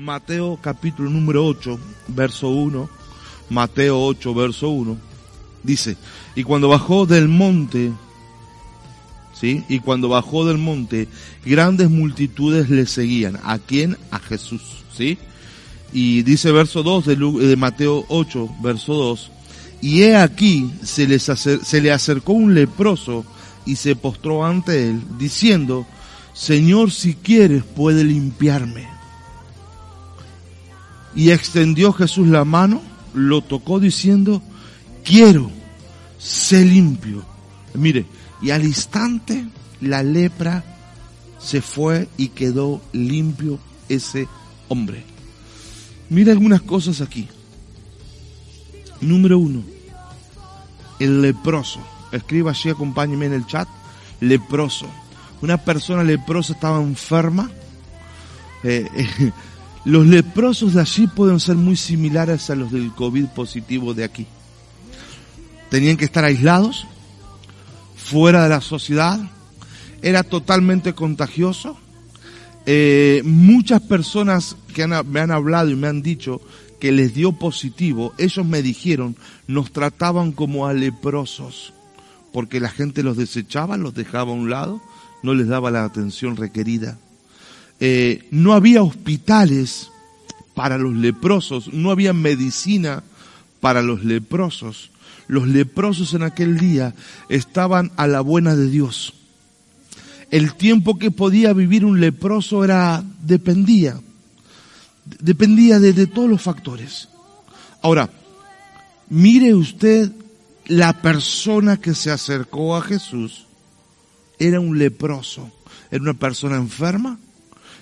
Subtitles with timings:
[0.00, 2.88] Mateo capítulo número 8, verso 1,
[3.50, 4.96] Mateo 8, verso 1,
[5.62, 5.98] dice,
[6.34, 7.92] y cuando bajó del monte,
[9.38, 9.62] ¿sí?
[9.68, 11.06] Y cuando bajó del monte,
[11.44, 13.38] grandes multitudes le seguían.
[13.44, 13.98] ¿A quién?
[14.10, 14.62] A Jesús,
[14.96, 15.18] ¿sí?
[15.92, 19.30] Y dice verso 2 de, de Mateo 8, verso 2,
[19.82, 23.26] y he aquí se, les se le acercó un leproso
[23.66, 25.86] y se postró ante él, diciendo,
[26.32, 28.89] Señor, si quieres, puede limpiarme.
[31.14, 32.80] Y extendió Jesús la mano,
[33.14, 34.42] lo tocó diciendo,
[35.04, 35.50] quiero,
[36.18, 37.24] sé limpio.
[37.74, 38.06] Mire,
[38.42, 39.46] y al instante
[39.80, 40.64] la lepra
[41.38, 44.28] se fue y quedó limpio ese
[44.68, 45.04] hombre.
[46.08, 47.28] Mire algunas cosas aquí.
[49.00, 49.62] Número uno,
[50.98, 51.80] el leproso.
[52.12, 53.68] Escriba así, acompáñeme en el chat.
[54.20, 54.86] Leproso.
[55.40, 57.50] Una persona leprosa estaba enferma.
[58.62, 59.32] Eh, eh,
[59.84, 64.26] los leprosos de allí pueden ser muy similares a los del COVID positivo de aquí.
[65.70, 66.86] Tenían que estar aislados,
[67.96, 69.20] fuera de la sociedad.
[70.02, 71.78] Era totalmente contagioso.
[72.66, 76.40] Eh, muchas personas que me han hablado y me han dicho
[76.80, 79.16] que les dio positivo, ellos me dijeron,
[79.46, 81.74] nos trataban como a leprosos,
[82.32, 84.80] porque la gente los desechaba, los dejaba a un lado,
[85.22, 86.98] no les daba la atención requerida.
[87.80, 89.90] Eh, no había hospitales
[90.54, 93.02] para los leprosos, no había medicina
[93.60, 94.90] para los leprosos.
[95.26, 96.94] Los leprosos en aquel día
[97.28, 99.14] estaban a la buena de Dios.
[100.30, 104.00] El tiempo que podía vivir un leproso era, dependía
[105.18, 107.08] dependía de, todos los factores.
[107.82, 108.10] Ahora,
[109.08, 110.12] mire usted
[110.66, 113.46] la persona que se acercó a Jesús
[114.38, 115.50] era un leproso,
[115.90, 117.18] era una persona enferma,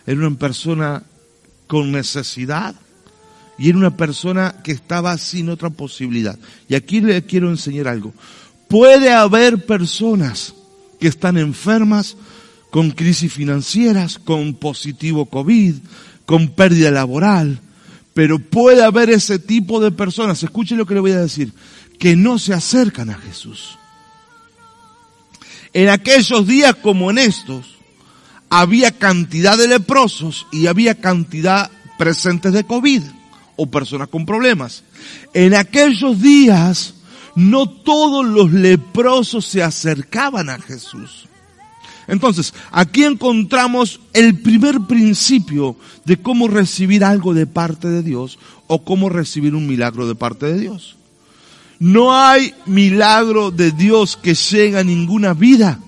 [0.08, 1.02] era una persona
[1.66, 2.74] con necesidad
[3.58, 6.38] y era una persona que estaba sin otra posibilidad.
[6.66, 8.14] Y aquí le quiero enseñar algo.
[8.68, 10.54] Puede haber personas
[10.98, 12.16] que están enfermas
[12.70, 15.74] con crisis financieras, con positivo COVID,
[16.24, 17.60] con pérdida laboral,
[18.14, 21.52] pero puede haber ese tipo de personas, escuchen lo que le voy a decir,
[21.98, 23.76] que no se acercan a Jesús.
[25.74, 27.77] En aquellos días como en estos,
[28.50, 33.02] había cantidad de leprosos y había cantidad presentes de COVID
[33.56, 34.84] o personas con problemas.
[35.34, 36.94] En aquellos días,
[37.34, 41.26] no todos los leprosos se acercaban a Jesús.
[42.06, 45.76] Entonces, aquí encontramos el primer principio
[46.06, 50.46] de cómo recibir algo de parte de Dios o cómo recibir un milagro de parte
[50.46, 50.96] de Dios.
[51.78, 55.78] No hay milagro de Dios que llegue a ninguna vida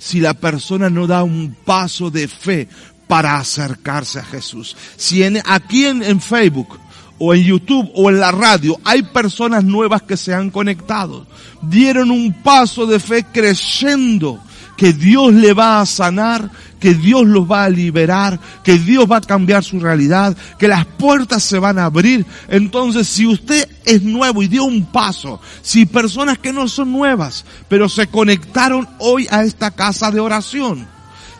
[0.00, 2.66] si la persona no da un paso de fe
[3.06, 4.76] para acercarse a Jesús.
[4.96, 6.78] Si en, aquí en, en Facebook
[7.18, 11.26] o en YouTube o en la radio hay personas nuevas que se han conectado,
[11.60, 14.40] dieron un paso de fe creyendo
[14.76, 19.18] que Dios le va a sanar, que Dios los va a liberar, que Dios va
[19.18, 22.26] a cambiar su realidad, que las puertas se van a abrir.
[22.48, 27.44] Entonces, si usted es nuevo y dio un paso, si personas que no son nuevas,
[27.68, 30.88] pero se conectaron hoy a esta casa de oración,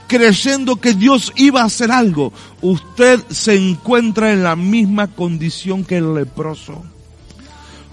[0.06, 5.96] creyendo que Dios iba a hacer algo, usted se encuentra en la misma condición que
[5.98, 6.84] el leproso.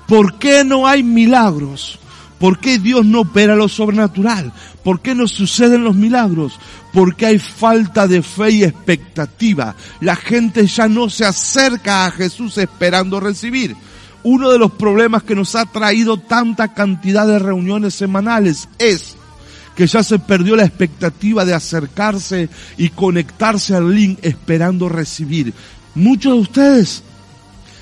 [0.08, 2.00] ¿Por qué no hay milagros?
[2.40, 4.54] ¿Por qué Dios no opera lo sobrenatural?
[4.84, 6.60] ¿Por qué no suceden los milagros?
[6.94, 9.76] Porque hay falta de fe y expectativa.
[10.02, 13.76] La gente ya no se acerca a Jesús esperando recibir.
[14.24, 19.16] Uno de los problemas que nos ha traído tanta cantidad de reuniones semanales es
[19.76, 25.54] que ya se perdió la expectativa de acercarse y conectarse al link esperando recibir.
[25.96, 27.04] Muchos de ustedes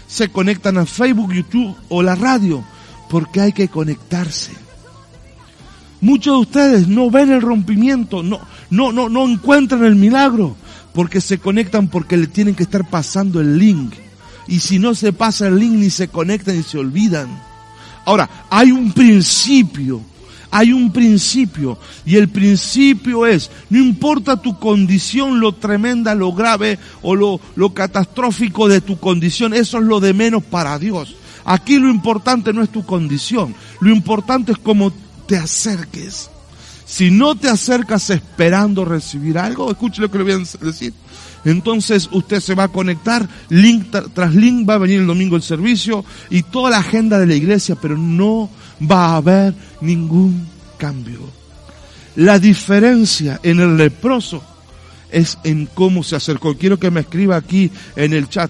[0.08, 2.64] se conectan a Facebook, YouTube o la radio
[3.10, 4.52] porque hay que conectarse.
[6.02, 8.40] Muchos de ustedes no ven el rompimiento, no,
[8.70, 10.56] no, no, no encuentran el milagro,
[10.94, 13.94] porque se conectan porque le tienen que estar pasando el link.
[14.48, 17.28] Y si no se pasa el link ni se conectan y se olvidan.
[18.06, 20.02] Ahora, hay un principio,
[20.52, 26.78] hay un principio, y el principio es, no importa tu condición, lo tremenda, lo grave
[27.02, 31.16] o lo, lo catastrófico de tu condición, eso es lo de menos para Dios.
[31.46, 34.92] Aquí lo importante no es tu condición, lo importante es cómo
[35.28, 36.30] te acerques.
[36.86, 40.94] Si no te acercas esperando recibir algo, escuche lo que le voy a decir.
[41.44, 45.44] Entonces usted se va a conectar, link tras link va a venir el domingo el
[45.44, 48.50] servicio y toda la agenda de la iglesia, pero no
[48.82, 50.48] va a haber ningún
[50.78, 51.20] cambio.
[52.16, 54.44] La diferencia en el leproso
[55.12, 56.58] es en cómo se acercó.
[56.58, 58.50] Quiero que me escriba aquí en el chat.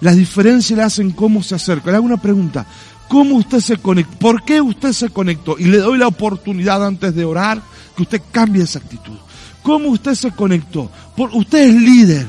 [0.00, 1.90] La diferencia la hace en cómo se acerca.
[1.90, 2.66] Le hago una pregunta.
[3.08, 4.18] ¿Cómo usted se conectó?
[4.18, 5.56] ¿Por qué usted se conectó?
[5.58, 7.62] Y le doy la oportunidad antes de orar
[7.96, 9.16] que usted cambie esa actitud.
[9.62, 10.90] ¿Cómo usted se conectó?
[11.16, 12.26] Por, usted es líder.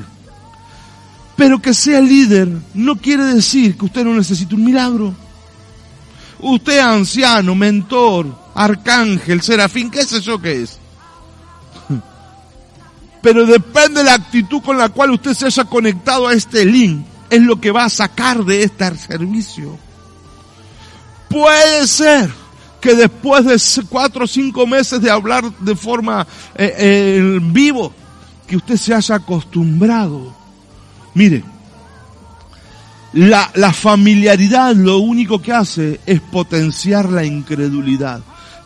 [1.36, 5.14] Pero que sea líder no quiere decir que usted no necesite un milagro.
[6.40, 10.78] Usted anciano, mentor, arcángel, serafín, qué sé yo qué es.
[13.22, 17.06] Pero depende de la actitud con la cual usted se haya conectado a este link,
[17.30, 19.78] es lo que va a sacar de este servicio.
[21.28, 22.30] Puede ser
[22.80, 27.92] que después de cuatro o cinco meses de hablar de forma eh, eh, vivo,
[28.46, 30.34] que usted se haya acostumbrado.
[31.14, 31.44] Mire,
[33.12, 38.20] la, la familiaridad lo único que hace es potenciar la incredulidad.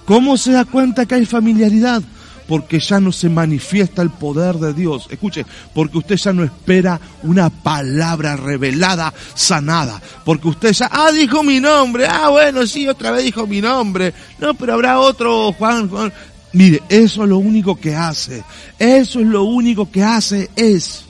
[0.05, 2.03] ¿Cómo se da cuenta que hay familiaridad?
[2.53, 5.07] Porque ya no se manifiesta el poder de Dios.
[5.09, 10.03] Escuche, porque usted ya no espera una palabra revelada, sanada.
[10.23, 14.13] Porque usted ya, ah, dijo mi nombre, ah, bueno, sí, otra vez dijo mi nombre.
[14.39, 16.13] No, pero habrá otro Juan, Juan.
[16.53, 18.45] Mire, eso es lo único que hace.
[18.79, 21.07] Eso es lo único que hace es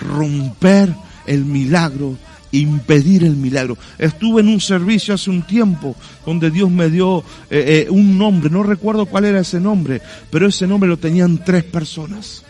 [0.00, 0.92] romper
[1.28, 2.18] el milagro
[2.52, 3.76] impedir el milagro.
[3.98, 8.50] Estuve en un servicio hace un tiempo donde Dios me dio eh, eh, un nombre,
[8.50, 10.00] no recuerdo cuál era ese nombre,
[10.30, 12.44] pero ese nombre lo tenían tres personas.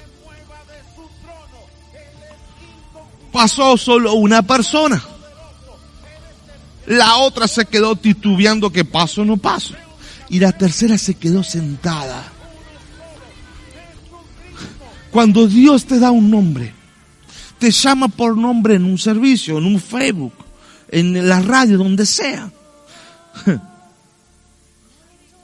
[3.33, 5.03] Pasó solo una persona.
[6.87, 9.75] La otra se quedó titubeando que paso no paso.
[10.31, 12.33] Y la tercera se quedó sentada.
[15.11, 16.75] Cuando Dios te da un nombre,
[17.59, 20.35] te llama por nombre en un servicio, en un Facebook,
[20.89, 22.51] en la radio, donde sea.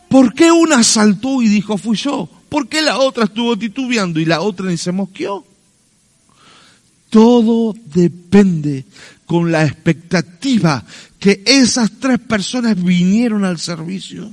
[0.08, 2.28] ¿Por qué una saltó y dijo fui yo?
[2.48, 5.44] ¿Por qué la otra estuvo titubeando y la otra ni se mosqueó?
[7.10, 8.84] Todo depende
[9.26, 10.84] con la expectativa
[11.18, 14.32] que esas tres personas vinieron al servicio.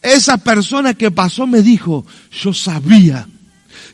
[0.00, 3.28] Esa persona que pasó me dijo, yo sabía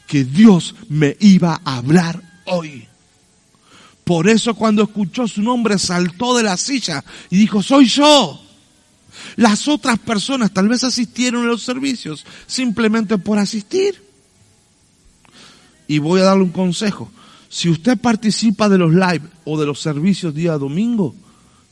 [0.09, 2.89] que Dios me iba a hablar hoy.
[4.03, 8.43] Por eso cuando escuchó su nombre saltó de la silla y dijo, soy yo.
[9.37, 14.03] Las otras personas tal vez asistieron a los servicios simplemente por asistir.
[15.87, 17.11] Y voy a darle un consejo.
[17.51, 21.15] Si usted participa de los live o de los servicios día domingo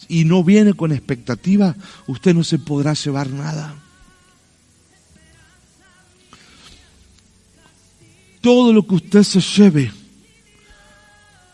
[0.08, 1.74] y no viene con expectativa,
[2.06, 3.74] usted no se podrá llevar nada.
[8.46, 9.90] Todo lo que usted se lleve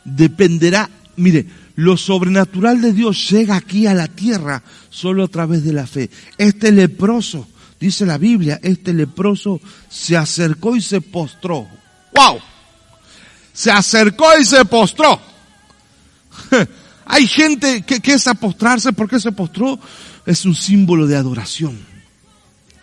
[0.05, 1.47] dependerá, mire,
[1.77, 6.11] lo sobrenatural de Dios llega aquí a la tierra solo a través de la fe.
[6.37, 7.49] Este leproso,
[7.81, 9.59] dice la Biblia, este leproso
[9.89, 11.67] se acercó y se postró.
[12.15, 12.41] ¡Wow!
[13.55, 15.19] Se acercó y se postró.
[17.07, 19.81] Hay gente que, que es apostrarse, ¿por qué se postró?
[20.27, 21.92] Es un símbolo de adoración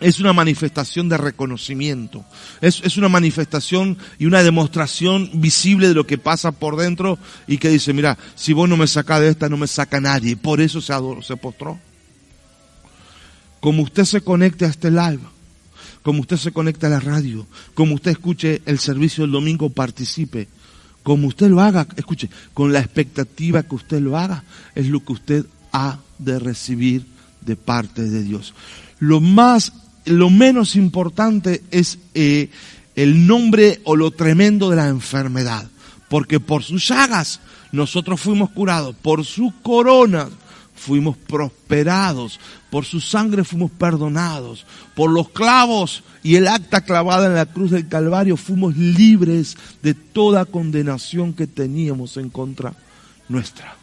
[0.00, 2.24] es una manifestación de reconocimiento.
[2.60, 7.58] Es, es, una manifestación y una demostración visible de lo que pasa por dentro y
[7.58, 10.36] que dice, mira, si vos no me sacás de esta, no me saca nadie.
[10.36, 11.78] Por eso se, adoró, se postró.
[13.60, 15.20] Como usted se conecte a este live,
[16.02, 20.48] como usted se conecte a la radio, como usted escuche el servicio del domingo, participe.
[21.02, 24.44] Como usted lo haga, escuche, con la expectativa que usted lo haga,
[24.74, 27.06] es lo que usted ha de recibir
[27.42, 28.54] de parte de Dios.
[28.98, 29.72] Lo más
[30.04, 32.50] lo menos importante es eh,
[32.96, 35.68] el nombre o lo tremendo de la enfermedad.
[36.08, 37.40] Porque por sus llagas
[37.72, 40.28] nosotros fuimos curados, por su corona
[40.74, 42.40] fuimos prosperados,
[42.70, 44.64] por su sangre fuimos perdonados,
[44.94, 49.94] por los clavos y el acta clavada en la cruz del Calvario fuimos libres de
[49.94, 52.74] toda condenación que teníamos en contra
[53.28, 53.76] nuestra.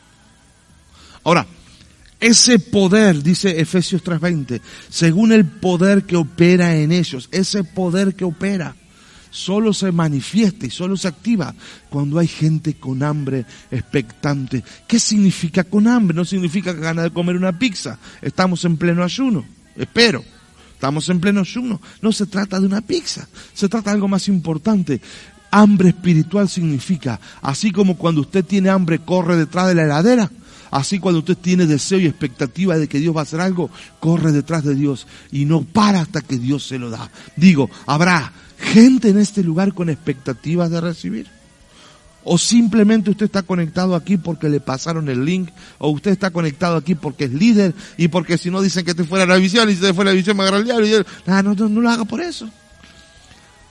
[1.24, 1.45] Ahora,
[2.19, 8.25] ese poder, dice Efesios 3:20, según el poder que opera en ellos, ese poder que
[8.25, 8.75] opera,
[9.29, 11.53] solo se manifiesta y solo se activa
[11.89, 14.63] cuando hay gente con hambre expectante.
[14.88, 16.15] ¿Qué significa con hambre?
[16.15, 18.00] No significa ganas de comer una pizza.
[18.21, 19.45] Estamos en pleno ayuno.
[19.75, 20.24] Espero.
[20.74, 21.81] Estamos en pleno ayuno.
[22.01, 23.27] No se trata de una pizza.
[23.53, 25.01] Se trata de algo más importante.
[25.50, 30.29] Hambre espiritual significa, así como cuando usted tiene hambre corre detrás de la heladera,
[30.71, 33.69] Así cuando usted tiene deseo y expectativa de que Dios va a hacer algo,
[34.00, 37.09] corre detrás de Dios y no para hasta que Dios se lo da.
[37.36, 41.27] Digo, ¿habrá gente en este lugar con expectativas de recibir?
[42.29, 46.75] O simplemente usted está conectado aquí porque le pasaron el link, o usted está conectado
[46.75, 49.75] aquí porque es líder, y porque si no dicen que te fuera la visión, y
[49.75, 52.19] si te fuera la visión me agarra el diablo, no, no, no lo haga por
[52.19, 52.50] eso.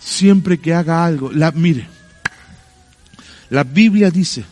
[0.00, 1.86] siempre que haga algo, la, mire,
[3.50, 4.46] la Biblia dice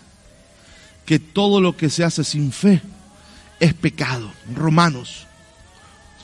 [1.04, 2.80] que todo lo que se hace sin fe
[3.61, 4.30] es pecado.
[4.54, 5.26] Romanos.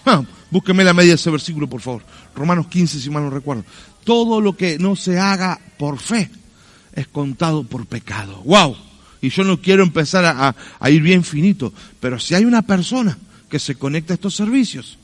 [0.05, 2.03] Ah, búsqueme la media de ese versículo, por favor.
[2.35, 3.65] Romanos 15, si mal no recuerdo.
[4.05, 6.31] Todo lo que no se haga por fe
[6.95, 8.43] es contado por pecado.
[8.45, 8.77] ¡Wow!
[9.21, 13.19] Y yo no quiero empezar a, a ir bien finito, pero si hay una persona
[13.51, 14.99] que se conecta a estos servicios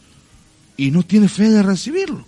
[0.79, 2.25] y no tiene fe de recibirlo,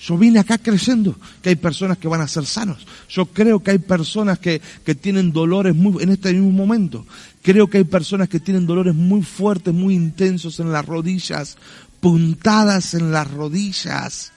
[0.00, 2.86] yo vine acá creyendo que hay personas que van a ser sanos.
[3.08, 7.06] Yo creo que hay personas que, que, tienen dolores muy, en este mismo momento.
[7.42, 11.56] Creo que hay personas que tienen dolores muy fuertes, muy intensos en las rodillas,
[12.00, 14.32] puntadas en las rodillas,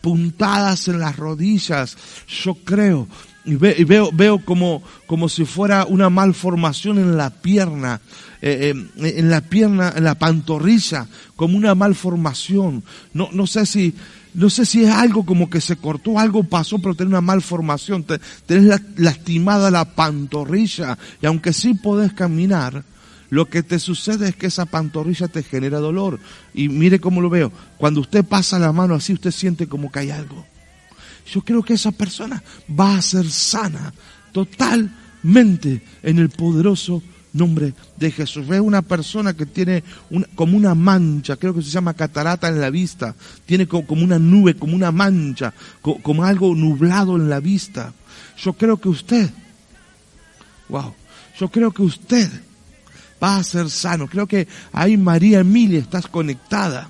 [0.00, 1.96] puntadas en las rodillas.
[2.28, 3.08] Yo creo
[3.44, 8.00] y, veo, veo como, como si fuera una malformación en la pierna,
[8.40, 12.82] eh, eh, en la pierna, en la pantorrilla, como una malformación.
[13.12, 13.94] No, no sé si,
[14.34, 18.04] no sé si es algo como que se cortó, algo pasó, pero tiene una malformación.
[18.46, 22.84] Tenés lastimada la pantorrilla y aunque sí podés caminar,
[23.30, 26.18] lo que te sucede es que esa pantorrilla te genera dolor.
[26.52, 27.52] Y mire cómo lo veo.
[27.78, 30.44] Cuando usted pasa la mano así, usted siente como que hay algo.
[31.32, 33.94] Yo creo que esa persona va a ser sana
[34.32, 37.02] totalmente en el poderoso
[37.34, 38.46] nombre de Jesús.
[38.46, 39.84] Ve una persona que tiene
[40.34, 43.14] como una mancha, creo que se llama catarata en la vista,
[43.44, 47.92] tiene como, una nube, como una mancha, como, algo nublado en la vista.
[48.38, 49.30] Yo creo que usted,
[50.68, 50.94] wow,
[51.38, 52.30] yo creo que usted
[53.22, 54.08] va a ser sano.
[54.08, 56.88] Creo que ahí María Emilia estás conectada.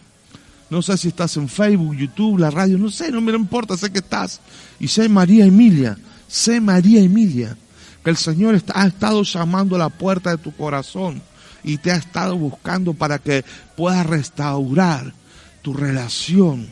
[0.71, 3.91] No sé si estás en Facebook, YouTube, la radio, no sé, no me importa, sé
[3.91, 4.41] que estás.
[4.81, 5.97] Y sé María Emilia,
[6.29, 7.57] sé María Emilia
[8.05, 11.23] que el Señor ha estado llamando a la puerta de tu corazón
[11.65, 13.45] y te ha estado buscando para que
[13.77, 15.15] puedas restaurar
[15.63, 16.69] tu relación.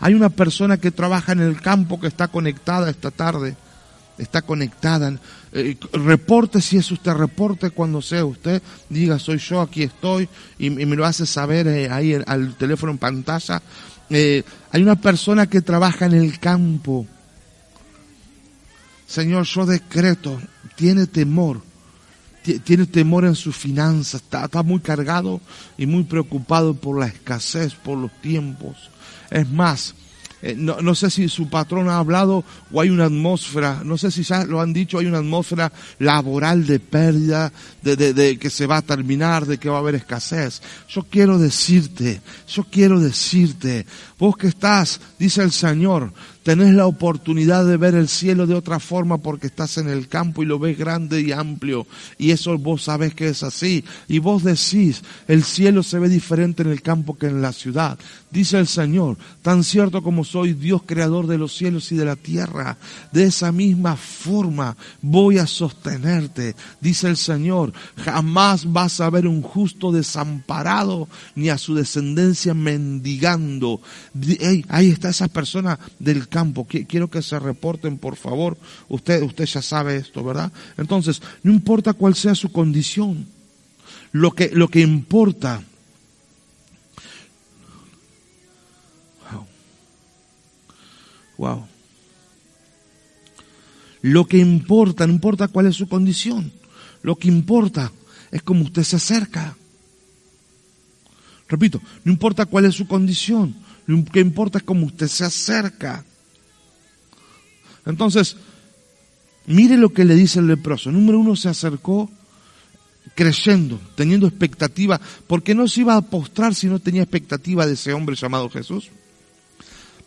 [0.00, 3.56] Hay una persona que trabaja en el campo que está conectada esta tarde,
[4.18, 5.16] está conectada.
[5.52, 10.68] Eh, reporte si es usted, reporte cuando sea usted, diga soy yo, aquí estoy, y,
[10.68, 13.62] me lo hace saber eh, ahí al teléfono en pantalla.
[14.10, 17.06] Eh, hay una persona que trabaja en el campo
[19.14, 20.40] Señor, yo decreto,
[20.74, 21.60] tiene temor,
[22.64, 25.40] tiene temor en sus finanzas, está, muy cargado
[25.78, 28.90] y muy preocupado por la escasez, por los tiempos.
[29.30, 29.94] Es más,
[30.42, 34.24] eh, no, sé si su patrón ha hablado o hay una atmósfera, no sé si
[34.24, 37.52] ya lo han dicho, hay una atmósfera laboral de pérdida,
[37.82, 40.60] de, de, que se va a terminar, de que va a haber escasez.
[40.88, 43.86] Yo quiero decirte, yo quiero decirte,
[44.18, 46.12] vos que estás, dice el Señor,
[46.44, 50.42] tenés la oportunidad de ver el cielo de otra forma porque estás en el campo
[50.42, 51.86] y lo ves grande y amplio.
[52.18, 53.82] Y eso vos sabés que es así.
[54.08, 57.98] Y vos decís, el cielo se ve diferente en el campo que en la ciudad.
[58.30, 62.16] Dice el Señor, tan cierto como soy Dios creador de los cielos y de la
[62.16, 62.76] tierra,
[63.12, 66.56] de esa misma forma voy a sostenerte.
[66.80, 67.72] Dice el Señor,
[68.04, 73.80] jamás vas a ver un justo desamparado ni a su descendencia mendigando.
[74.68, 76.66] ahí está esa persona del campo.
[76.66, 78.58] Quiero que se reporten, por favor.
[78.88, 80.50] Usted, usted ya sabe esto, ¿verdad?
[80.76, 83.26] Entonces, no importa cuál sea su condición.
[84.10, 85.62] Lo que, lo que importa
[89.30, 89.46] Wow.
[91.38, 91.68] Wow.
[94.02, 96.52] Lo que importa, no importa cuál es su condición,
[97.02, 97.92] lo que importa
[98.32, 99.56] es cómo usted se acerca.
[101.48, 103.54] Repito, no importa cuál es su condición,
[103.86, 106.04] lo que importa es cómo usted se acerca.
[107.86, 108.36] Entonces,
[109.46, 110.90] mire lo que le dice el leproso.
[110.90, 112.10] Número uno, se acercó
[113.14, 117.92] creyendo, teniendo expectativa, porque no se iba a postrar si no tenía expectativa de ese
[117.92, 118.90] hombre llamado Jesús.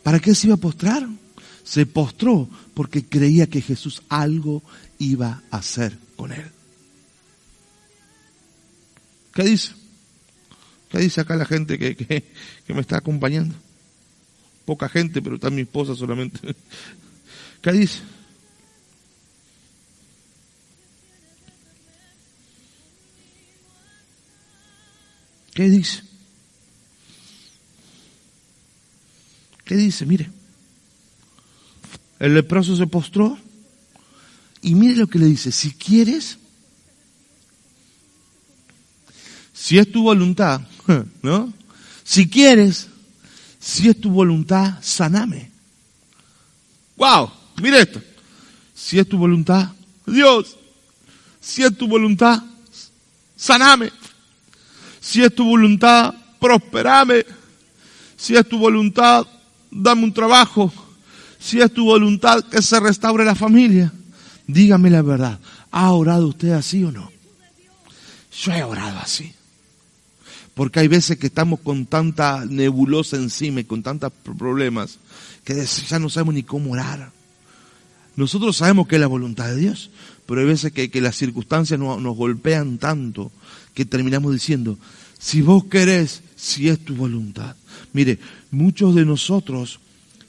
[0.04, 1.08] ¿Para qué se iba a postrar?
[1.64, 4.64] Se postró porque creía que Jesús algo
[5.00, 6.46] iba a hacer con él.
[9.34, 9.74] ¿Qué dice?
[10.90, 12.24] ¿Qué dice acá la gente que, que,
[12.66, 13.54] que me está acompañando?
[14.66, 16.40] Poca gente, pero está mi esposa solamente.
[17.62, 18.00] ¿Qué dice?
[25.54, 26.04] ¿Qué dice?
[29.66, 30.06] ¿Qué dice?
[30.06, 30.30] Mire.
[32.20, 33.38] El leproso se postró
[34.62, 35.52] y mire lo que le dice.
[35.52, 36.38] Si quieres,
[39.54, 40.62] si es tu voluntad,
[41.22, 41.54] ¿no?
[42.04, 42.88] Si quieres,
[43.60, 45.52] si es tu voluntad, saname.
[46.96, 47.32] ¡Wow!
[47.62, 48.02] Mire esto.
[48.74, 49.72] Si es tu voluntad,
[50.06, 50.56] Dios,
[51.42, 52.44] si es tu voluntad,
[53.36, 53.92] saname.
[55.00, 57.26] Si es tu voluntad, prosperame.
[58.16, 59.26] Si es tu voluntad,
[59.72, 60.72] dame un trabajo.
[61.40, 63.92] Si es tu voluntad que se restaure la familia.
[64.46, 65.40] Dígame la verdad.
[65.72, 67.12] ¿Ha orado usted así o no?
[68.42, 69.34] Yo he orado así.
[70.54, 75.00] Porque hay veces que estamos con tanta nebulosa encima y con tantos problemas
[75.44, 77.12] que ya no sabemos ni cómo orar.
[78.18, 79.92] Nosotros sabemos que es la voluntad de Dios,
[80.26, 83.32] pero hay veces que, las circunstancias nos, nos golpean tanto
[83.74, 84.78] que terminamos diciendo,
[85.20, 87.56] si vos querés, si es tu voluntad.
[87.94, 88.20] Mire,
[88.52, 89.80] muchos de nosotros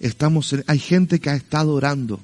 [0.01, 2.21] estamos, hay gente que ha estado orando,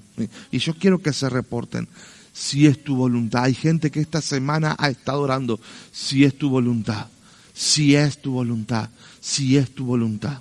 [0.53, 1.89] y yo quiero que se reporten,
[2.35, 3.45] si es tu voluntad.
[3.45, 5.59] Hay gente que esta semana ha estado orando,
[5.93, 7.07] si es tu voluntad,
[7.55, 8.91] si es tu voluntad,
[9.21, 10.41] si es tu voluntad.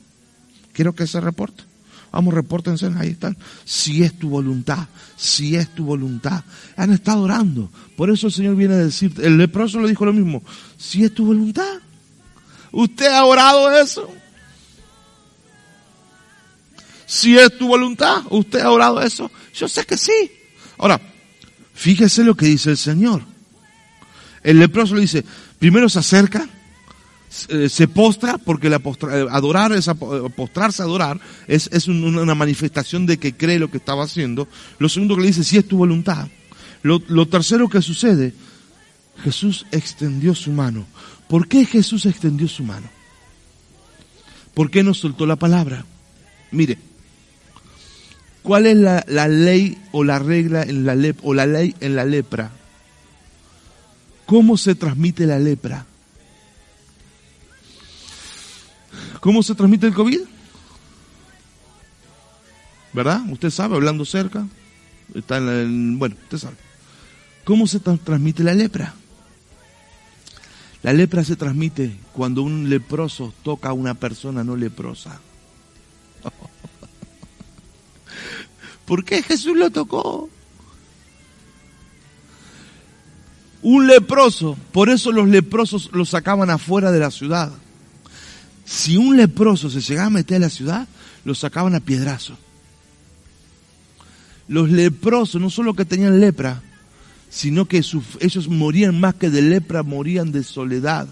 [0.73, 1.63] Quiero que se reporte.
[2.13, 3.35] Vamos, repórtense, ahí están.
[3.65, 6.43] Si es tu voluntad, si es tu voluntad.
[6.77, 7.71] Han estado orando.
[7.97, 10.43] Por eso el Señor viene a decir, el leproso le dijo lo mismo,
[10.77, 11.79] si es tu voluntad.
[12.71, 14.07] ¿Usted ha orado eso?
[17.07, 19.31] Si es tu voluntad, ¿usted ha orado eso?
[19.55, 20.31] Yo sé que sí.
[20.77, 21.01] Ahora,
[21.73, 23.23] fíjese lo que dice el Señor.
[24.43, 25.25] El leproso le dice,
[25.57, 26.47] primero se acerca,
[27.33, 29.89] se postra, porque la eh, adorar, es,
[30.35, 34.47] postrarse a adorar, es, es una manifestación de que cree lo que estaba haciendo.
[34.77, 36.27] Lo segundo que le dice, si es tu voluntad.
[36.83, 38.33] Lo, tercero que sucede,
[39.23, 40.85] Jesús extendió su mano.
[41.29, 42.87] ¿Por qué Jesús extendió su mano?
[44.53, 45.85] ¿Por qué no soltó la palabra?
[46.51, 46.77] Mire,
[48.43, 52.03] ¿cuál es la, ley o la regla en la lepra, o la ley en la
[52.03, 52.51] lepra?
[54.25, 55.85] ¿Cómo se transmite la lepra?
[59.23, 60.19] ¿Cómo se transmite el COVID?
[62.91, 63.21] ¿Verdad?
[63.31, 64.45] Usted sabe, hablando cerca.
[65.15, 66.57] Está en bueno, usted sabe.
[67.45, 68.93] ¿Cómo se transmite la lepra?
[70.81, 75.21] La lepra se transmite cuando un leproso toca a una persona no leprosa.
[78.85, 80.29] ¿Por qué Jesús lo tocó?
[83.61, 87.53] Un leproso, por eso los leprosos lo sacaban afuera de la ciudad.
[88.65, 90.87] Si un leproso se llegaba a meter a la ciudad,
[91.25, 92.37] lo sacaban a piedrazo.
[94.47, 96.61] Los leprosos no solo que tenían lepra,
[97.29, 97.83] sino que
[98.19, 101.07] ellos morían más que de lepra, morían de soledad,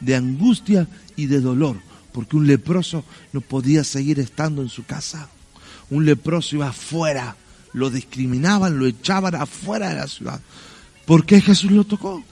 [0.00, 0.86] de angustia
[1.16, 1.76] y de dolor,
[2.12, 5.28] porque un leproso no podía seguir estando en su casa.
[5.90, 7.36] Un leproso iba afuera,
[7.72, 10.40] lo discriminaban, lo echaban afuera de la ciudad.
[11.06, 12.22] ¿Por qué Jesús lo tocó?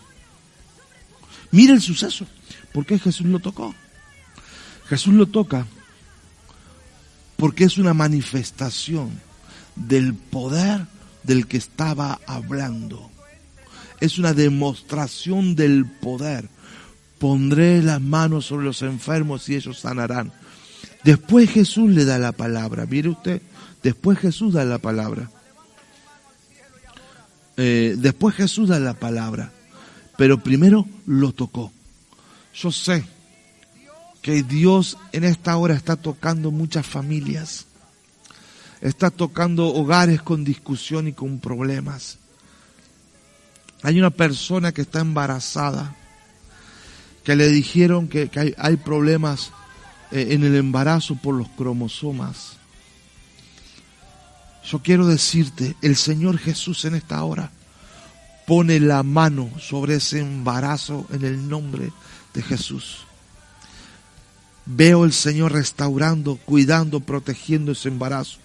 [1.51, 2.27] Mire el suceso.
[2.73, 3.75] ¿Por qué Jesús lo tocó?
[4.93, 5.67] Jesús lo toca
[7.37, 9.21] porque es una manifestación
[9.75, 10.87] del poder
[11.23, 13.11] del que estaba hablando
[14.03, 16.49] es una demostración del poder.
[17.21, 20.33] Pondré las manos sobre los enfermos y ellos sanarán.
[21.05, 22.85] Después Jesús le da la palabra.
[22.85, 23.41] Mire usted,
[23.81, 25.31] después Jesús da la palabra.
[27.57, 29.53] Eh, después Jesús da la palabra.
[30.19, 31.71] Pero primero lo tocó.
[32.55, 33.05] Yo sé
[34.23, 37.67] que Dios en esta hora está tocando muchas familias.
[38.81, 42.19] Está tocando hogares con discusión y con problemas.
[43.83, 45.97] Hay una persona que está embarazada,
[47.25, 49.51] que le dijeron que, hay, problemas
[50.13, 52.57] eh, en el embarazo por los cromosomas.
[54.65, 57.51] Yo quiero decirte, el Señor Jesús en esta hora
[58.47, 61.93] pone la mano sobre ese embarazo en el nombre
[62.35, 63.05] de Jesús.
[64.67, 68.39] Veo el Señor restaurando, cuidando, protegiendo ese embarazo.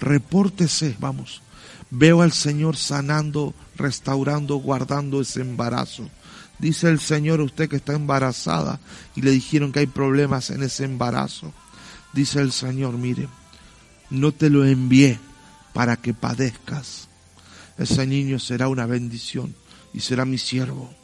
[0.00, 1.42] Repórtese, vamos.
[1.90, 6.08] Veo al Señor sanando, restaurando, guardando ese embarazo.
[6.58, 8.80] Dice el Señor usted que está embarazada
[9.16, 11.52] y le dijeron que hay problemas en ese embarazo.
[12.12, 13.28] Dice el Señor, mire,
[14.10, 15.18] no te lo envié
[15.72, 17.08] para que padezcas.
[17.76, 19.54] Ese niño será una bendición
[19.92, 20.94] y será mi siervo.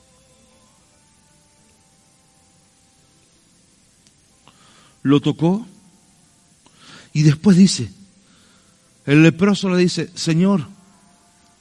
[5.02, 5.66] Lo tocó
[7.12, 7.90] y después dice,
[9.06, 10.66] el leproso le dice, Señor,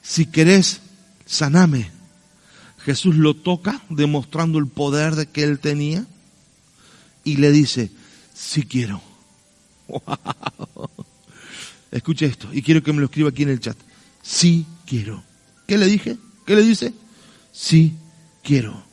[0.02, 0.82] si querés,
[1.26, 1.92] saname.
[2.80, 6.06] Jesús lo toca, demostrando el poder de que él tenía,
[7.24, 7.92] y le dice,
[8.34, 9.02] si quiero.
[11.92, 13.78] Escuche esto, y quiero que me lo escriba aquí en el chat.
[14.22, 15.24] Sí quiero.
[15.68, 16.18] ¿Qué le dije?
[16.46, 16.94] ¿Qué le dice?
[17.52, 17.94] Sí
[18.44, 18.84] quiero.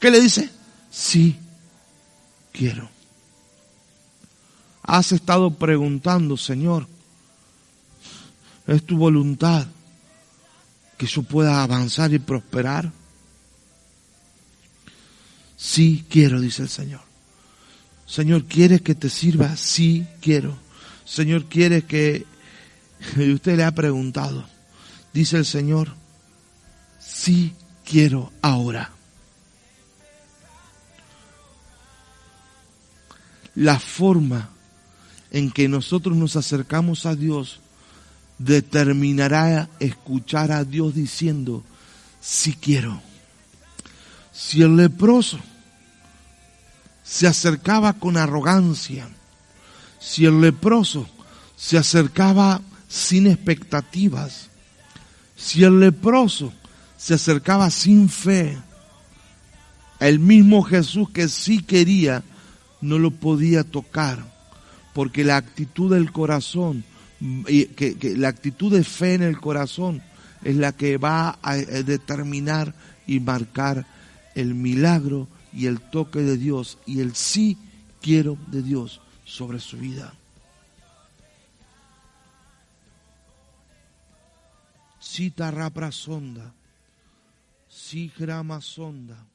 [0.00, 0.50] ¿Qué le dice?
[0.90, 1.36] Sí
[2.52, 2.95] quiero.
[4.86, 6.86] Has estado preguntando, Señor,
[8.68, 9.66] ¿es tu voluntad
[10.96, 12.92] que yo pueda avanzar y prosperar?
[15.56, 17.00] Sí quiero, dice el Señor.
[18.06, 19.56] Señor, ¿quieres que te sirva?
[19.56, 20.56] Sí, quiero.
[21.04, 22.24] Señor, ¿quieres que...
[23.16, 24.46] Y usted le ha preguntado.
[25.12, 25.92] Dice el Señor,
[27.00, 28.92] sí quiero ahora.
[33.56, 34.50] La forma
[35.36, 37.60] en que nosotros nos acercamos a Dios
[38.38, 41.62] determinará escuchar a Dios diciendo,
[42.22, 43.02] si quiero.
[44.32, 45.38] Si el leproso
[47.04, 49.10] se acercaba con arrogancia,
[50.00, 51.06] si el leproso
[51.54, 54.48] se acercaba sin expectativas,
[55.36, 56.50] si el leproso
[56.96, 58.56] se acercaba sin fe,
[60.00, 62.22] el mismo Jesús que sí quería,
[62.80, 64.34] no lo podía tocar,
[64.96, 66.82] porque la actitud del corazón,
[67.46, 70.02] que, que la actitud de fe en el corazón
[70.42, 72.74] es la que va a determinar
[73.06, 73.84] y marcar
[74.34, 77.58] el milagro y el toque de Dios y el sí
[78.00, 80.14] quiero de Dios sobre su vida.
[84.98, 86.54] Sita rapra sonda,
[87.68, 88.10] si
[88.62, 89.26] sonda.